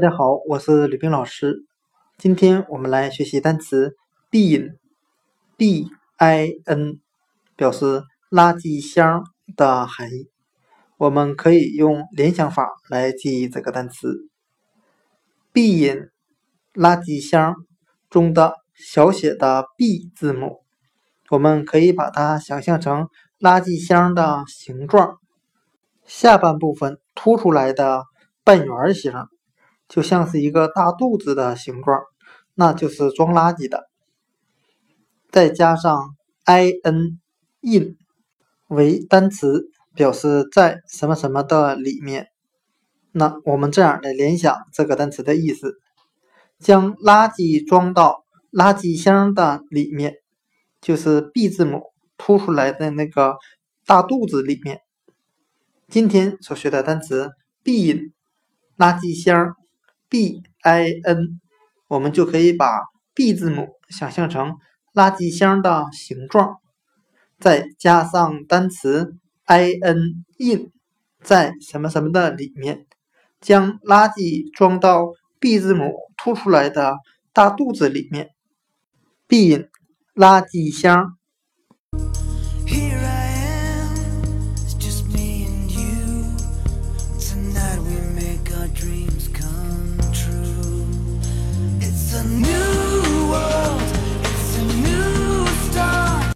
[0.00, 1.66] 大家好，我是吕冰老师。
[2.16, 3.96] 今天我们来学习单词
[4.30, 7.00] bin，b i n，
[7.54, 9.22] 表示垃圾箱
[9.56, 10.30] 的含义。
[10.96, 14.30] 我们可以用联想法来记忆这个单词。
[15.52, 16.08] bin，
[16.72, 17.54] 垃圾箱
[18.08, 20.62] 中的小写的 b 字母，
[21.28, 23.06] 我们可以把它想象成
[23.38, 25.18] 垃圾箱的形状，
[26.06, 28.04] 下半部分凸出来的
[28.42, 29.12] 半圆形。
[29.90, 32.00] 就像是一个大肚子的形状，
[32.54, 33.88] 那就是装垃圾的。
[35.32, 37.18] 再加上 i n
[37.60, 37.96] in
[38.68, 39.64] 为单词，
[39.96, 42.28] 表示在什么什么的里面。
[43.10, 45.74] 那我们这样来联想这个单词的意思：
[46.60, 50.14] 将垃圾装到垃圾箱的里面，
[50.80, 51.82] 就是 b 字母
[52.16, 53.34] 凸出来的那个
[53.86, 54.82] 大肚子里面。
[55.88, 57.30] 今天所学的单词
[57.64, 58.12] bin
[58.78, 59.56] 垃圾箱。
[60.10, 61.40] B i n，
[61.88, 62.66] 我们就可以把
[63.14, 64.56] b 字母想象成
[64.92, 66.56] 垃圾箱的形状，
[67.38, 70.70] 再加上单词 i n in，
[71.22, 72.86] 在什么什么的里面，
[73.40, 76.96] 将垃圾装到 b 字母凸出来的
[77.32, 78.30] 大肚子里面
[79.28, 79.68] ，bin
[80.14, 81.16] 垃圾箱。